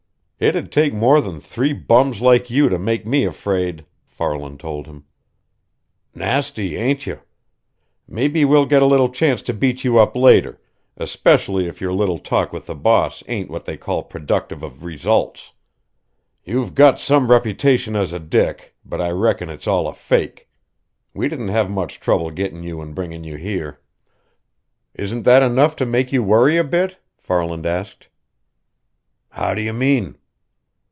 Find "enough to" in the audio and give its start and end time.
25.43-25.85